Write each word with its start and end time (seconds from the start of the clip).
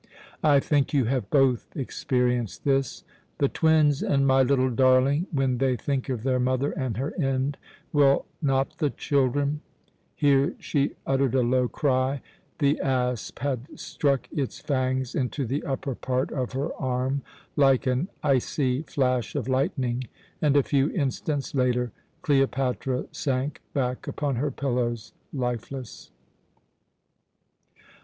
I 0.43 0.59
think 0.59 0.95
you 0.95 1.05
have 1.05 1.29
both 1.29 1.67
experienced 1.75 2.63
this. 2.63 3.03
The 3.37 3.47
twins 3.47 4.01
and 4.01 4.25
my 4.25 4.41
little 4.41 4.71
darling 4.71 5.27
When 5.31 5.59
they 5.59 5.75
think 5.75 6.09
of 6.09 6.23
their 6.23 6.39
mother 6.39 6.71
and 6.71 6.97
her 6.97 7.13
end, 7.21 7.59
will 7.93 8.25
not 8.41 8.79
the 8.79 8.89
children" 8.89 9.61
Here 10.15 10.55
she 10.57 10.95
uttered 11.05 11.35
a 11.35 11.43
low 11.43 11.67
cry. 11.67 12.23
The 12.57 12.79
asp 12.81 13.37
had 13.41 13.79
struck 13.79 14.27
its 14.31 14.57
fangs 14.59 15.13
into 15.13 15.45
the 15.45 15.63
upper 15.65 15.93
part 15.93 16.31
of 16.31 16.53
her 16.53 16.73
arm 16.81 17.21
like 17.55 17.85
an 17.85 18.07
icy 18.23 18.81
flash 18.81 19.35
of 19.35 19.47
lightning, 19.47 20.05
and 20.41 20.57
a 20.57 20.63
few 20.63 20.89
instants 20.93 21.53
later 21.53 21.91
Cleopatra 22.23 23.05
sank 23.11 23.61
back 23.75 24.07
upon 24.07 24.37
her 24.37 24.49
pillows 24.49 25.13
lifeless. 25.31 26.09